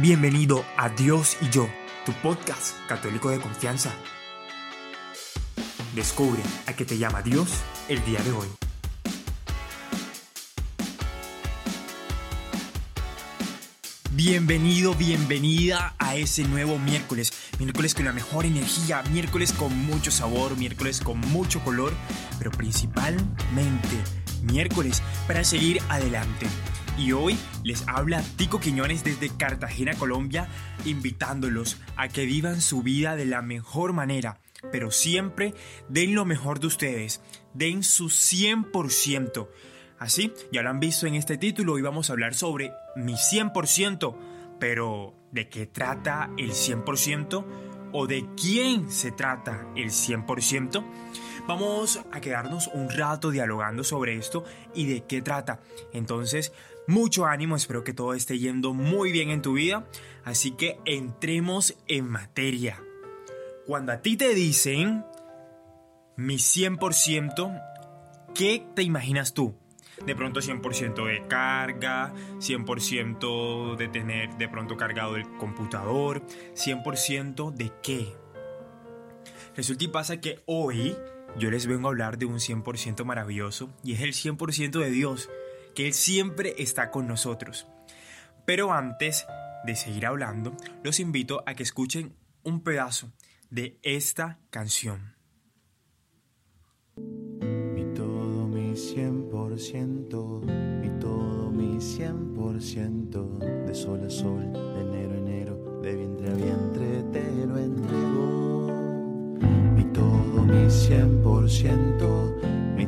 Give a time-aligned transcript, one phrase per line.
[0.00, 1.68] Bienvenido a Dios y yo,
[2.06, 3.92] tu podcast católico de confianza.
[5.92, 7.50] Descubre a qué te llama Dios
[7.88, 8.46] el día de hoy.
[14.12, 17.32] Bienvenido, bienvenida a ese nuevo miércoles.
[17.58, 21.92] Miércoles con la mejor energía, miércoles con mucho sabor, miércoles con mucho color,
[22.38, 23.96] pero principalmente
[24.44, 26.46] miércoles para seguir adelante.
[26.98, 30.48] Y hoy les habla Tico Quiñones desde Cartagena, Colombia,
[30.84, 34.40] invitándolos a que vivan su vida de la mejor manera,
[34.72, 35.54] pero siempre
[35.88, 37.20] den lo mejor de ustedes,
[37.54, 39.48] den su 100%.
[40.00, 44.16] Así, ya lo han visto en este título, hoy vamos a hablar sobre mi 100%,
[44.58, 47.44] pero ¿de qué trata el 100%?
[47.92, 50.84] ¿O de quién se trata el 100%?
[51.46, 55.60] Vamos a quedarnos un rato dialogando sobre esto y de qué trata.
[55.94, 56.52] Entonces,
[56.88, 59.86] mucho ánimo, espero que todo esté yendo muy bien en tu vida.
[60.24, 62.82] Así que entremos en materia.
[63.66, 65.04] Cuando a ti te dicen
[66.16, 67.62] mi 100%,
[68.34, 69.54] ¿qué te imaginas tú?
[70.04, 76.22] de pronto 100% de carga, 100% de tener de pronto cargado el computador,
[76.54, 78.14] 100% de qué.
[79.56, 80.96] Resulta y pasa que hoy
[81.36, 85.28] yo les vengo a hablar de un 100% maravilloso y es el 100% de Dios,
[85.74, 87.66] que Él siempre está con nosotros.
[88.44, 89.26] Pero antes
[89.64, 93.12] de seguir hablando, los invito a que escuchen un pedazo
[93.50, 95.18] de esta canción.
[100.38, 105.96] mi todo, mi cien por ciento, de sol a sol, de enero a enero, de
[105.96, 108.68] vientre a vientre te lo entrego.
[109.74, 112.27] Mi todo, mi cien por ciento, mi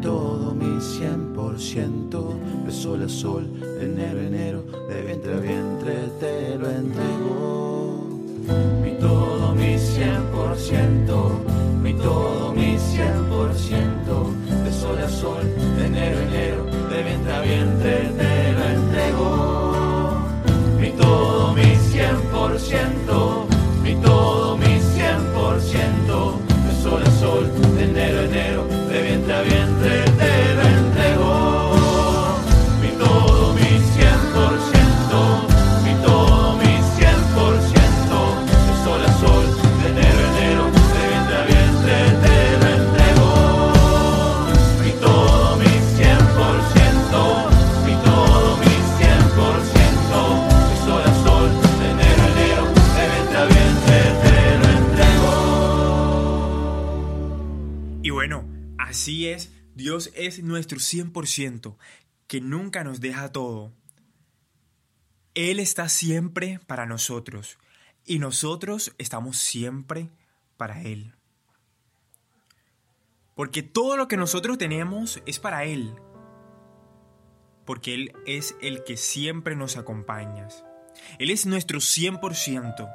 [0.00, 5.34] todo, mi cien por ciento, de sol a sol, de enero a enero, de vientre
[5.34, 8.06] a vientre te lo entrego.
[8.82, 11.30] Mi todo, mi cien por ciento,
[11.82, 14.30] mi todo, mi cien por ciento,
[14.64, 15.42] de sol a sol,
[15.76, 18.25] de enero a enero de vientre a vientre te
[60.26, 61.76] es nuestro 100%,
[62.26, 63.72] que nunca nos deja todo.
[65.34, 67.58] Él está siempre para nosotros
[68.04, 70.08] y nosotros estamos siempre
[70.56, 71.12] para Él.
[73.34, 75.94] Porque todo lo que nosotros tenemos es para Él.
[77.66, 80.48] Porque Él es el que siempre nos acompaña.
[81.18, 82.90] Él es nuestro 100%.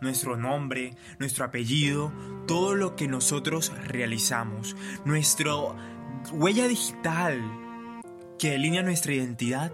[0.00, 2.12] Nuestro nombre, nuestro apellido,
[2.46, 4.74] todo lo que nosotros realizamos.
[5.04, 5.52] Nuestra
[6.32, 7.42] huella digital
[8.38, 9.72] que delinea nuestra identidad.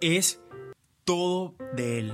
[0.00, 0.40] Es
[1.04, 2.12] todo de Él.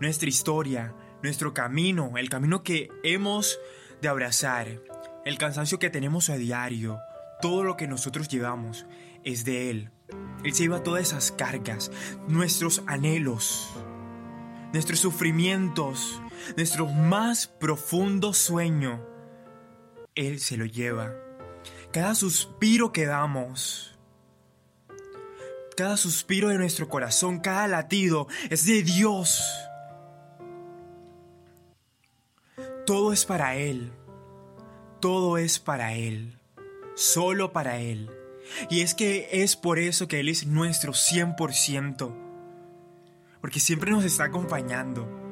[0.00, 3.58] Nuestra historia, nuestro camino, el camino que hemos
[4.00, 4.80] de abrazar,
[5.24, 6.98] el cansancio que tenemos a diario,
[7.40, 8.86] todo lo que nosotros llevamos
[9.24, 9.90] es de Él.
[10.44, 11.90] Él se lleva todas esas cargas,
[12.28, 13.70] nuestros anhelos,
[14.72, 16.20] nuestros sufrimientos,
[16.56, 19.15] nuestro más profundo sueño.
[20.16, 21.14] Él se lo lleva.
[21.92, 23.96] Cada suspiro que damos,
[25.76, 29.42] cada suspiro de nuestro corazón, cada latido es de Dios.
[32.86, 33.92] Todo es para Él.
[35.00, 36.38] Todo es para Él.
[36.94, 38.10] Solo para Él.
[38.70, 42.14] Y es que es por eso que Él es nuestro 100%.
[43.40, 45.25] Porque siempre nos está acompañando.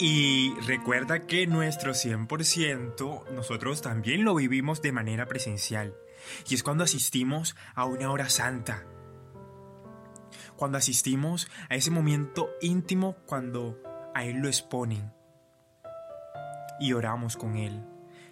[0.00, 5.92] Y recuerda que nuestro 100% nosotros también lo vivimos de manera presencial.
[6.48, 8.86] Y es cuando asistimos a una hora santa.
[10.54, 13.82] Cuando asistimos a ese momento íntimo cuando
[14.14, 15.12] a Él lo exponen.
[16.78, 17.84] Y oramos con Él.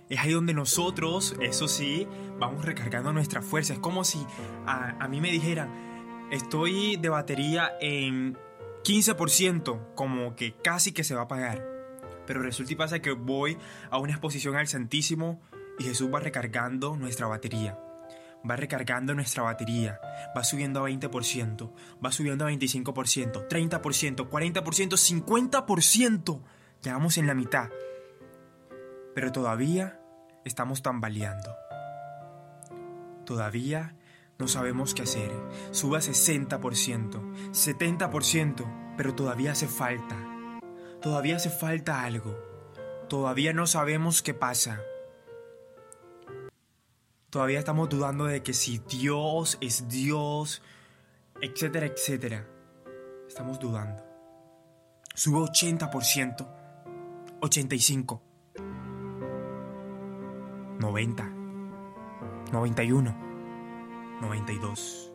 [0.08, 2.06] Es ahí donde nosotros, eso sí,
[2.38, 3.72] vamos recargando nuestra fuerza.
[3.72, 4.24] Es como si
[4.66, 8.38] a, a mí me dijeran, estoy de batería en
[8.86, 11.60] 15%, como que casi que se va a apagar.
[12.24, 13.58] Pero resulta y pasa que voy
[13.90, 15.40] a una exposición al Santísimo
[15.80, 17.80] y Jesús va recargando nuestra batería.
[18.48, 19.98] va recargando nuestra batería,
[20.36, 21.72] va subiendo a 20%,
[22.04, 26.42] va subiendo a 25%, 30%, 40%, 50%.
[26.80, 27.70] Ya vamos en la mitad.
[29.16, 30.00] Pero todavía
[30.44, 31.56] estamos tambaleando.
[33.24, 33.96] Todavía
[34.38, 35.32] no sabemos qué hacer.
[35.70, 36.58] Sube a 60%,
[37.52, 40.16] 70%, pero todavía hace falta.
[41.00, 42.36] Todavía hace falta algo.
[43.08, 44.80] Todavía no sabemos qué pasa.
[47.30, 50.62] Todavía estamos dudando de que si Dios es Dios,
[51.40, 52.46] etcétera, etcétera.
[53.28, 54.02] Estamos dudando.
[55.14, 56.46] Sube 80%,
[57.40, 58.20] 85%,
[60.78, 61.32] 90%,
[62.52, 63.25] 91%.
[64.20, 65.12] 92,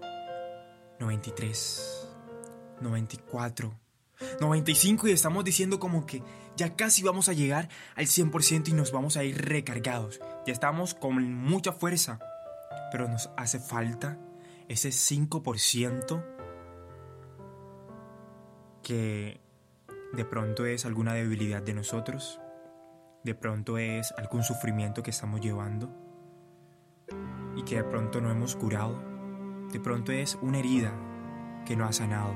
[0.99, 2.07] 93,
[2.81, 3.73] 94,
[4.39, 6.21] 95 y estamos diciendo como que
[6.55, 10.19] ya casi vamos a llegar al 100% y nos vamos a ir recargados.
[10.45, 12.19] Ya estamos con mucha fuerza,
[12.91, 14.19] pero nos hace falta
[14.67, 16.23] ese 5%
[18.83, 19.41] que
[20.13, 22.39] de pronto es alguna debilidad de nosotros,
[23.23, 26.10] de pronto es algún sufrimiento que estamos llevando
[27.61, 28.99] y que de pronto no hemos curado.
[29.71, 30.91] De pronto es una herida
[31.65, 32.35] que no ha sanado.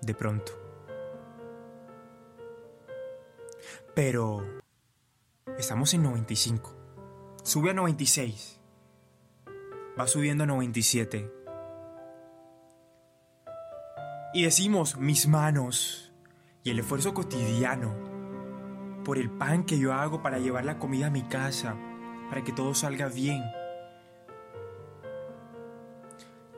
[0.00, 0.52] De pronto.
[3.94, 4.42] Pero
[5.58, 6.74] estamos en 95.
[7.42, 8.58] Sube a 96.
[9.98, 11.30] Va subiendo a 97.
[14.32, 16.12] Y decimos, mis manos
[16.64, 17.94] y el esfuerzo cotidiano
[19.04, 21.76] por el pan que yo hago para llevar la comida a mi casa,
[22.34, 23.44] para que todo salga bien.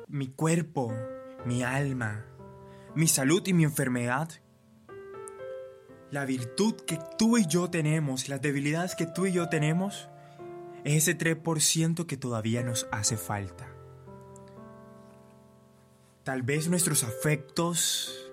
[0.08, 0.90] Mi cuerpo,
[1.44, 2.24] mi alma,
[2.94, 4.30] mi salud y mi enfermedad.
[6.10, 10.08] La virtud que tú y yo tenemos, las debilidades que tú y yo tenemos,
[10.84, 13.68] es ese 3% que todavía nos hace falta.
[16.22, 18.32] Tal vez nuestros afectos,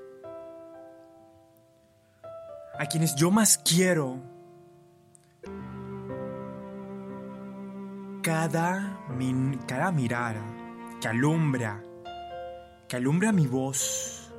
[2.80, 4.33] a quienes yo más quiero,
[8.24, 9.06] cada,
[9.68, 10.42] cada mirada
[11.02, 11.84] que alumbra,
[12.88, 14.34] que alumbra mi voz,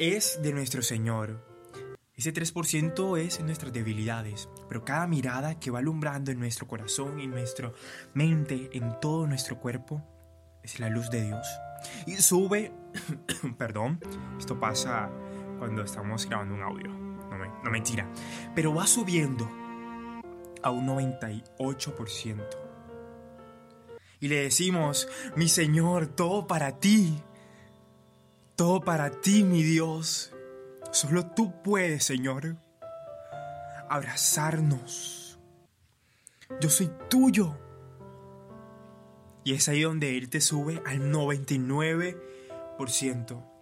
[0.00, 1.46] es de nuestro Señor.
[2.16, 7.30] Ese 3% es nuestras debilidades, pero cada mirada que va alumbrando en nuestro corazón, en
[7.30, 7.70] nuestra
[8.14, 10.02] mente, en todo nuestro cuerpo,
[10.64, 11.46] es la luz de Dios.
[12.06, 12.72] Y sube,
[13.58, 14.00] perdón,
[14.40, 15.08] esto pasa
[15.60, 18.10] cuando estamos grabando un audio, no, me, no mentira,
[18.56, 19.48] pero va subiendo
[20.66, 22.44] a un 98%.
[24.18, 27.22] Y le decimos, mi Señor, todo para ti,
[28.56, 30.34] todo para ti, mi Dios.
[30.90, 32.56] Solo tú puedes, Señor,
[33.88, 35.38] abrazarnos.
[36.60, 37.56] Yo soy tuyo.
[39.44, 43.52] Y es ahí donde Él te sube al 99%.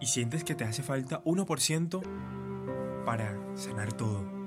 [0.00, 2.02] Y sientes que te hace falta 1%
[3.04, 4.37] para sanar todo.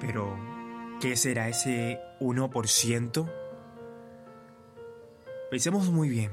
[0.00, 0.36] Pero,
[1.00, 3.32] ¿qué será ese 1%?
[5.50, 6.32] Pensemos muy bien.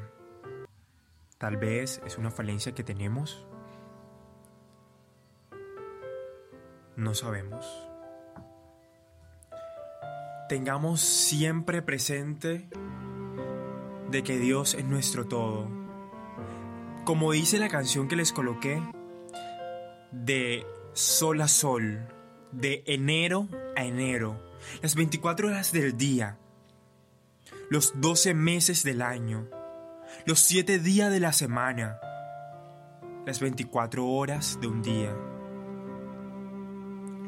[1.37, 3.45] Tal vez es una falencia que tenemos.
[6.95, 7.65] No sabemos.
[10.49, 12.67] Tengamos siempre presente
[14.11, 15.67] de que Dios es nuestro todo.
[17.05, 18.81] Como dice la canción que les coloqué,
[20.11, 22.07] de sol a sol,
[22.53, 24.39] de enero a enero,
[24.81, 26.37] las 24 horas del día,
[27.69, 29.47] los 12 meses del año,
[30.25, 31.99] los 7 días de la semana,
[33.25, 35.15] las 24 horas de un día,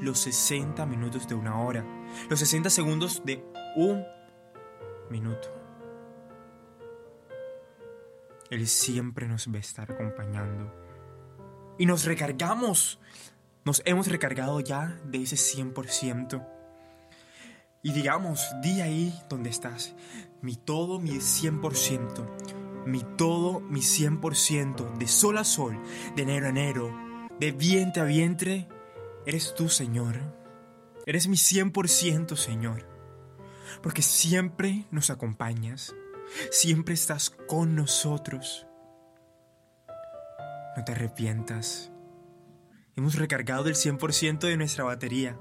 [0.01, 1.85] los 60 minutos de una hora,
[2.29, 3.43] los 60 segundos de
[3.75, 4.05] un
[5.09, 5.47] minuto.
[8.49, 10.71] Él siempre nos va a estar acompañando.
[11.77, 12.99] Y nos recargamos
[13.65, 16.47] nos hemos recargado ya de ese 100%.
[17.81, 19.95] Y digamos, di ahí donde estás,
[20.41, 25.81] mi todo, mi 100%, mi todo, mi 100%, de sol a sol,
[26.15, 26.95] de enero a enero,
[27.39, 28.67] de vientre a vientre,
[29.25, 30.21] eres tú, Señor.
[31.07, 32.87] Eres mi 100%, Señor.
[33.81, 35.95] Porque siempre nos acompañas,
[36.51, 38.67] siempre estás con nosotros.
[40.77, 41.91] No te arrepientas
[42.97, 45.37] Hemos recargado del 100% de nuestra batería.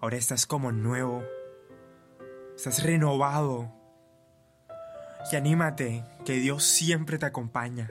[0.00, 1.22] Ahora estás como nuevo.
[2.56, 3.70] Estás renovado.
[5.30, 7.90] Y anímate, que Dios siempre te acompaña.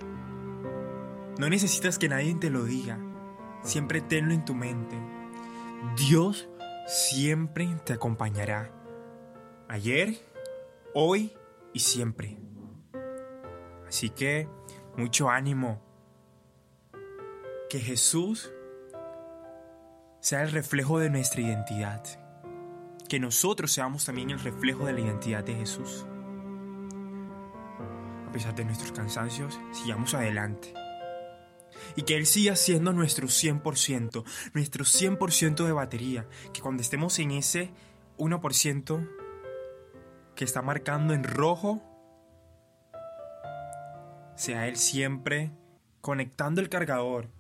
[1.38, 2.98] No necesitas que nadie te lo diga.
[3.62, 4.98] Siempre tenlo en tu mente.
[5.96, 6.50] Dios
[6.88, 8.72] siempre te acompañará.
[9.68, 10.18] Ayer,
[10.96, 11.34] hoy
[11.72, 12.40] y siempre.
[13.88, 14.50] Así que
[14.96, 15.87] mucho ánimo.
[17.70, 18.50] Que Jesús
[20.22, 22.02] sea el reflejo de nuestra identidad.
[23.10, 26.06] Que nosotros seamos también el reflejo de la identidad de Jesús.
[28.26, 30.74] A pesar de nuestros cansancios, sigamos adelante.
[31.96, 36.28] Y que Él siga siendo nuestro 100%, nuestro 100% de batería.
[36.54, 37.72] Que cuando estemos en ese
[38.18, 39.10] 1%
[40.36, 41.82] que está marcando en rojo,
[44.36, 45.52] sea Él siempre
[46.00, 47.37] conectando el cargador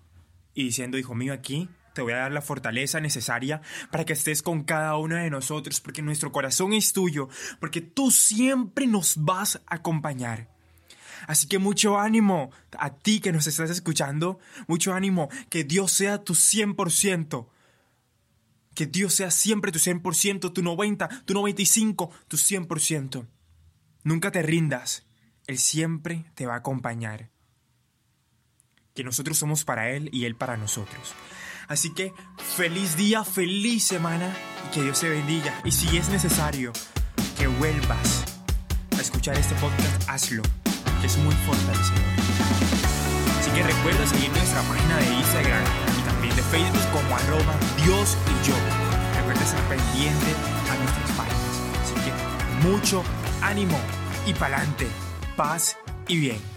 [0.58, 3.62] y diciendo, hijo mío, aquí te voy a dar la fortaleza necesaria
[3.92, 8.10] para que estés con cada uno de nosotros, porque nuestro corazón es tuyo, porque tú
[8.10, 10.50] siempre nos vas a acompañar.
[11.28, 12.50] Así que mucho ánimo
[12.80, 17.50] a ti que nos estás escuchando, mucho ánimo, que Dios sea tu 100%.
[18.74, 23.28] Que Dios sea siempre tu 100%, tu 90, tu 95, tu 100%.
[24.04, 25.06] Nunca te rindas.
[25.46, 27.30] Él siempre te va a acompañar.
[28.98, 31.14] Que nosotros somos para Él y Él para nosotros.
[31.68, 32.16] Así que
[32.56, 34.36] feliz día, feliz semana
[34.66, 35.54] y que Dios te bendiga.
[35.64, 36.74] Y si es necesario
[37.38, 38.26] que vuelvas
[38.98, 40.42] a escuchar este podcast, hazlo,
[41.00, 42.02] que es muy fortalecedor.
[43.40, 45.64] Así que recuerda seguir nuestra página de Instagram
[46.00, 48.56] y también de Facebook como arroba Dios y yo.
[49.16, 50.34] Recuerda estar pendiente
[50.72, 51.62] a nuestras páginas.
[51.84, 53.04] Así que mucho
[53.44, 53.80] ánimo
[54.26, 54.88] y pa'lante
[55.36, 55.78] paz
[56.08, 56.57] y bien.